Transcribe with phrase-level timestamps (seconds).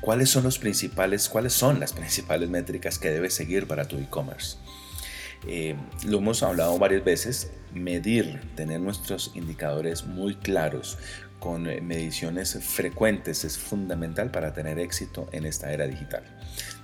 [0.00, 4.56] ¿Cuáles son los principales, cuáles son las principales métricas que debes seguir para tu e-commerce?
[5.46, 10.98] Eh, lo hemos hablado varias veces, medir, tener nuestros indicadores muy claros
[11.38, 16.24] con eh, mediciones frecuentes es fundamental para tener éxito en esta era digital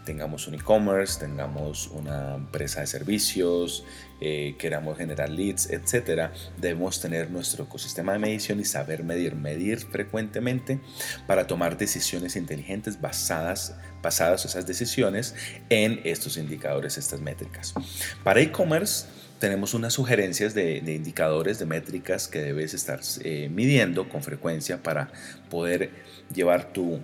[0.05, 3.85] tengamos un e-commerce, tengamos una empresa de servicios,
[4.21, 9.79] eh, queramos generar leads, etcétera, debemos tener nuestro ecosistema de medición y saber medir, medir
[9.81, 10.81] frecuentemente
[11.27, 15.35] para tomar decisiones inteligentes basadas, basadas esas decisiones
[15.69, 17.75] en estos indicadores, estas métricas.
[18.23, 19.07] Para e-commerce,
[19.39, 25.11] tenemos unas sugerencias de, indicadores, de métricas que debes estar eh, midiendo con frecuencia para
[25.51, 25.91] poder
[26.33, 27.01] llevar tu,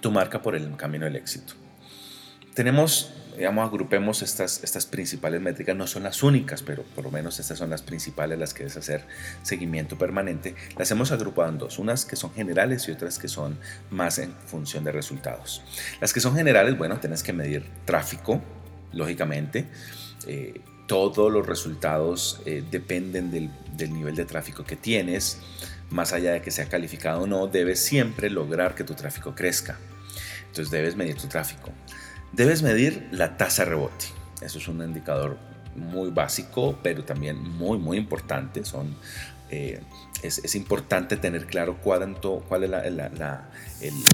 [0.00, 1.61] tu marca por el camino del éxito.
[2.54, 7.40] Tenemos, digamos, agrupemos estas, estas principales métricas, no son las únicas, pero por lo menos
[7.40, 9.06] estas son las principales, las que debes hacer
[9.42, 10.54] seguimiento permanente.
[10.76, 13.58] Las hemos agrupado en dos, unas que son generales y otras que son
[13.90, 15.62] más en función de resultados.
[16.00, 18.42] Las que son generales, bueno, tienes que medir tráfico,
[18.92, 19.66] lógicamente.
[20.26, 25.38] Eh, todos los resultados eh, dependen del, del nivel de tráfico que tienes.
[25.88, 29.78] Más allá de que sea calificado o no, debes siempre lograr que tu tráfico crezca.
[30.48, 31.70] Entonces debes medir tu tráfico.
[32.32, 34.06] Debes medir la tasa rebote.
[34.40, 35.36] Eso es un indicador
[35.76, 38.64] muy básico, pero también muy, muy importante.
[38.64, 38.94] Son
[39.52, 39.78] eh,
[40.22, 42.70] es, importante tener claro cuánto, cuál es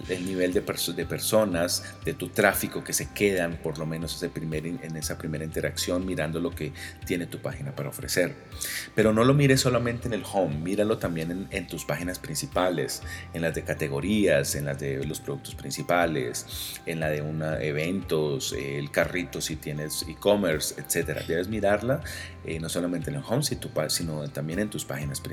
[0.08, 4.30] el, nivel de, de, personas, de tu tráfico que se quedan por lo menos ese
[4.30, 6.72] primer, en esa primera interacción mirando lo que
[7.06, 8.34] tiene tu página para ofrecer.
[8.94, 13.02] Pero no lo mires solamente en el home, míralo también en, tus páginas principales,
[13.34, 18.54] en las de categorías, en las de los productos principales, en la de una, eventos,
[18.58, 21.26] el carrito si tienes e-commerce, etc.
[21.26, 22.00] Debes mirarla
[22.44, 25.27] eh, no solamente en el home, sino también en tus páginas principales.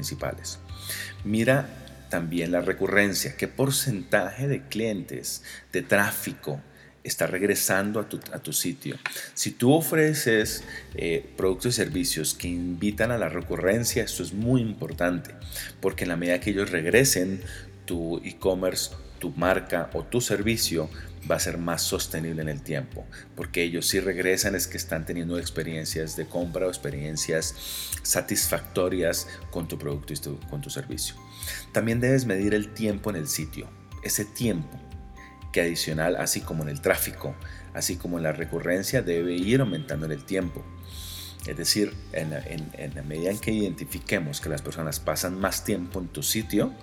[1.24, 1.68] Mira
[2.10, 6.62] también la recurrencia, qué porcentaje de clientes, de tráfico
[7.04, 8.98] está regresando a tu, sitio.
[9.36, 10.64] Si tú ofreces
[10.96, 15.36] eh, productos y servicios que invitan a la recurrencia, esto es muy importante,
[15.82, 17.42] porque en la medida que ellos regresen,
[17.86, 20.90] tu e-commerce, tu marca o tu servicio
[21.30, 23.06] va a ser más sostenible en el tiempo,
[23.36, 27.56] porque ellos si regresan es que están teniendo experiencias de compra o experiencias
[28.03, 31.16] satisfactorias con tu producto y con tu servicio.
[31.72, 33.69] También debes medir el tiempo en el sitio,
[34.03, 34.80] ese tiempo
[35.52, 37.35] que adicional, así como en el tráfico,
[37.74, 40.66] así como en la recurrencia, debe ir aumentando en el tiempo.
[41.47, 46.00] Es decir, en, en la medida en que identifiquemos que las personas pasan más tiempo
[46.00, 46.74] en tu sitio,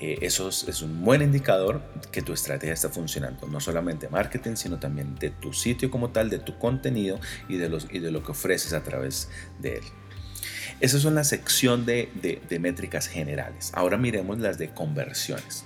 [0.00, 4.78] eh, eso es, un buen indicador que tu estrategia está funcionando, no solamente marketing, sino
[4.78, 8.82] también de tu sitio como tal, de tu contenido y de, lo que ofreces a
[8.82, 9.28] través
[9.58, 9.84] de él.
[10.80, 12.08] Esa es una sección de,
[12.48, 13.72] de, métricas generales.
[13.74, 15.64] Ahora miremos las de conversiones,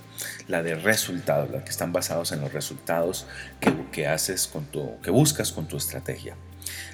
[0.49, 3.27] la de resultados, las que están basados en los resultados
[3.93, 6.35] que haces con tu, que buscas con tu estrategia.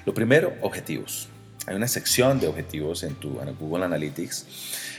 [0.06, 1.28] Lo primero, objetivos.
[1.66, 4.46] Hay una sección de objetivos en tu Google Analytics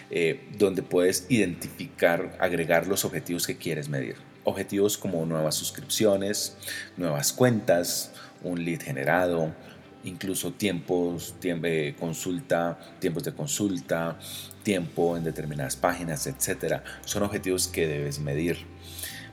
[0.10, 4.16] eh, donde puedes identificar, agregar los objetivos que quieres medir.
[4.46, 6.56] Objetivos como nuevas suscripciones,
[6.96, 8.12] nuevas cuentas,
[8.44, 9.54] un lead generado,
[10.04, 14.18] incluso tiempos, tiempo de consulta, tiempos de consulta,
[14.64, 16.84] tiempo en determinadas páginas, etcétera.
[17.06, 18.66] Son objetivos que debes medir.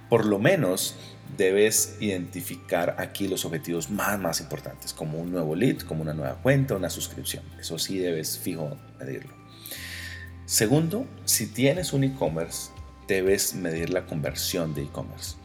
[0.09, 0.97] Por lo menos
[1.37, 6.37] debes identificar aquí los objetivos más, más importantes, como un nuevo lead, como una nueva
[6.37, 7.45] cuenta, una suscripción.
[7.59, 9.35] Eso sí debes fijo medirlo.
[10.47, 12.71] Segundo, si tienes un e-commerce,
[13.07, 15.37] debes medir la conversión de e-commerce.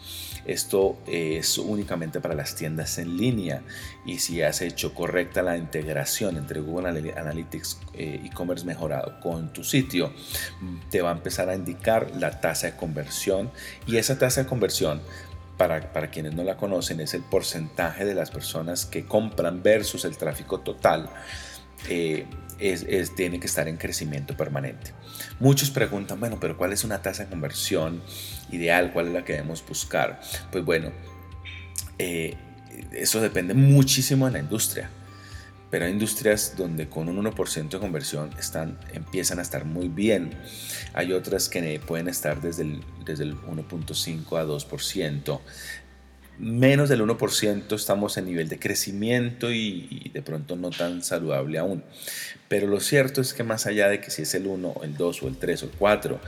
[0.45, 3.63] Esto es únicamente para las tiendas en línea
[4.05, 9.63] y si has hecho correcta la integración entre Google Analytics eh, e-commerce mejorado con tu
[9.63, 10.13] sitio,
[10.91, 13.49] te va a empezar a indicar la tasa de conversión
[13.87, 15.01] y esa tasa de conversión
[15.57, 20.05] para, para, quienes no la conocen, es el porcentaje de las personas que compran versus
[20.05, 21.09] el tráfico total.
[21.89, 22.25] Eh,
[22.59, 24.93] es, tiene que estar en crecimiento permanente.
[25.39, 28.01] Muchos preguntan, bueno, pero ¿cuál es una tasa de conversión
[28.51, 28.91] ideal?
[28.93, 30.21] ¿Cuál es la que debemos buscar?
[30.51, 30.91] Pues bueno,
[31.99, 32.35] eh,
[32.91, 34.89] eso depende muchísimo de la industria.
[35.69, 40.31] Pero hay industrias donde con un 1% de conversión están, empiezan a estar muy bien.
[40.93, 45.39] Hay otras que pueden estar desde el, desde el 1.5 a 2%.
[46.37, 51.83] menos del 1% estamos en nivel de crecimiento y, de pronto no tan saludable aún.
[52.47, 55.23] Pero lo cierto es que más allá de que si es el 1, el 2
[55.23, 56.19] o el 3 o el 4,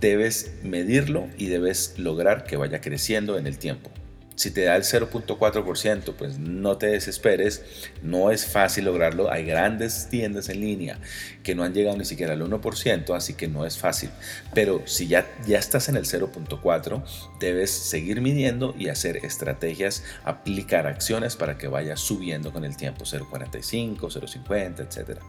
[0.00, 3.90] debes medirlo y debes lograr que vaya creciendo en el tiempo.
[4.38, 7.64] Si te da el 0.4%, pues no te desesperes,
[8.02, 9.32] no es fácil lograrlo.
[9.32, 11.00] Hay grandes tiendas en línea
[11.42, 14.10] que no han llegado ni siquiera al 1%, así que no es fácil.
[14.54, 17.02] Pero si ya, ya estás en el 0.4,
[17.40, 23.06] debes seguir midiendo y hacer estrategias, aplicar acciones para que vaya subiendo con el tiempo,
[23.06, 25.20] 0.45, 0.50, etcétera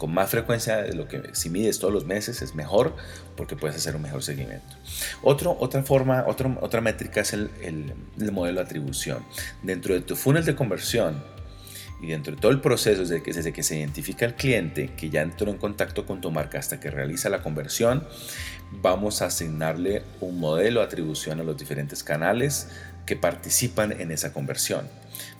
[0.00, 2.96] con más frecuencia de lo que si mides todos los meses es mejor
[3.36, 4.74] porque puedes hacer un mejor seguimiento.
[5.22, 9.22] Otro, otra forma, otra otra métrica es el, el, modelo de atribución.
[9.62, 11.22] Dentro de tu funnel de conversión
[12.00, 15.10] y dentro de todo el proceso desde que, desde que se identifica el cliente que
[15.10, 18.08] ya entró en contacto con tu marca hasta que realiza la conversión,
[18.80, 22.68] vamos a asignarle un modelo de atribución a los diferentes canales
[23.04, 24.88] que participan en esa conversión.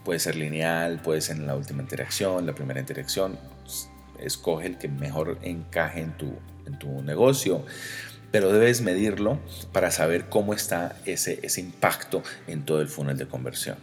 [0.05, 3.39] Puede ser lineal, puede ser en la última interacción, la primera interacción,
[4.22, 6.34] escoge el que mejor encaje en tu,
[6.67, 7.64] en tu negocio,
[8.31, 9.38] pero debes medirlo
[9.72, 13.76] para saber cómo está ese, ese impacto en todo el funnel de conversión.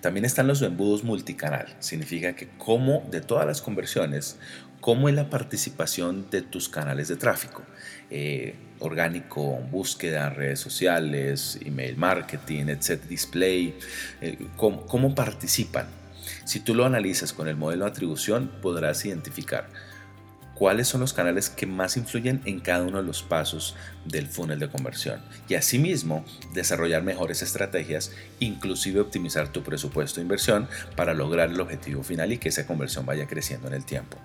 [0.00, 1.74] También están los embudos multicanal.
[1.80, 4.38] Significa que como de todas las conversiones,
[4.80, 7.62] cómo es la participación de tus canales de tráfico.
[8.10, 13.02] Eh, orgánico, búsqueda, redes sociales, email marketing, etc.
[13.08, 13.78] Display.
[14.20, 16.03] Eh, cómo, cómo participan
[16.44, 19.68] si tú lo analizas con el modelo de atribución, podrás identificar
[20.54, 24.58] cuáles son los canales que más influyen en cada uno de los pasos del funnel
[24.58, 31.50] de conversión y asimismo desarrollar mejores estrategias, inclusive optimizar tu presupuesto de inversión para lograr
[31.50, 34.16] el objetivo final y que esa conversión vaya creciendo en el tiempo.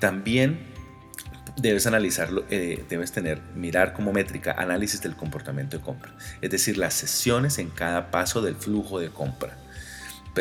[0.00, 0.66] También
[1.56, 6.78] debes analizarlo, eh, debes tener, mirar como métrica análisis del comportamiento de compra, es decir,
[6.78, 9.56] las sesiones en cada paso del flujo de compra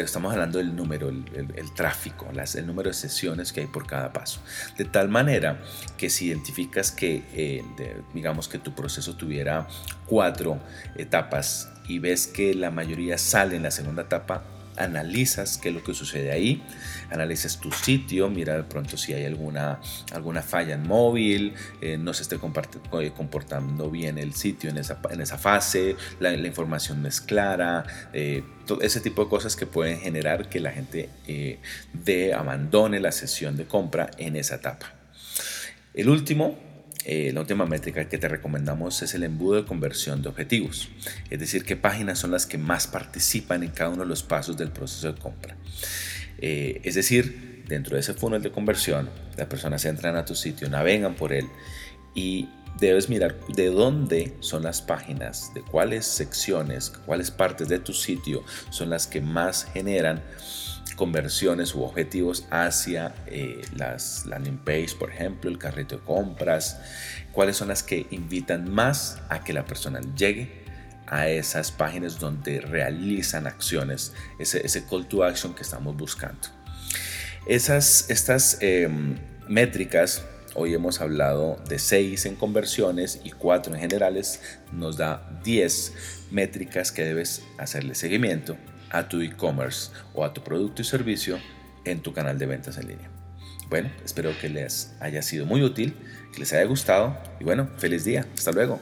[0.05, 4.13] estamos hablando del número, el, tráfico, las, el número de sesiones que hay por cada
[4.13, 4.41] paso.
[4.77, 5.59] De tal manera
[5.97, 7.63] que si identificas que, eh,
[8.13, 9.67] digamos que tu proceso tuviera
[10.05, 10.59] cuatro
[10.95, 14.43] etapas y ves que la mayoría sale en la segunda etapa,
[14.77, 16.63] analizas qué es lo que sucede ahí,
[17.11, 19.79] analizas tu sitio, mira de pronto si hay alguna,
[20.13, 24.99] alguna falla en móvil, eh, no se esté eh, comportando bien el sitio en esa,
[25.09, 29.65] en esa fase, la, información no es clara, eh, todo ese tipo de cosas que
[29.65, 31.09] pueden generar que la gente
[31.93, 34.93] de, abandone la sesión de compra en esa etapa.
[35.93, 36.57] El último
[37.09, 40.89] eh, la última métrica que te recomendamos es el embudo de conversión de objetivos,
[41.29, 44.57] es decir, qué páginas son las que más participan en cada uno de los pasos
[44.57, 45.55] del proceso de compra.
[46.39, 50.69] Eh, es decir, dentro de ese funnel de conversión, las personas entran a tu sitio,
[50.69, 51.45] navegan por él
[52.13, 52.49] y
[52.79, 58.43] debes mirar de dónde son las páginas, de cuáles secciones, cuáles partes de tu sitio
[58.69, 60.23] son las que más generan
[60.95, 66.79] conversiones u objetivos hacia eh, las landing page, por ejemplo, el carrito de compras,
[67.31, 70.65] cuáles son las que invitan más a que la persona llegue
[71.05, 76.49] a esas páginas donde realizan acciones, ese, call to action que estamos buscando.
[77.45, 79.15] Esas, estas em,
[79.47, 80.23] métricas,
[80.57, 84.41] hoy hemos hablado de 6 en conversiones y 4 en generales,
[84.73, 85.93] nos da 10
[86.31, 88.57] métricas que debes hacerle seguimiento
[88.89, 91.39] a tu e-commerce o a tu producto y servicio
[91.85, 93.09] en tu canal de ventas en línea.
[93.69, 95.93] Bueno, espero que les haya sido muy útil,
[96.33, 98.25] que les haya gustado y bueno, feliz día.
[98.35, 98.81] Hasta luego.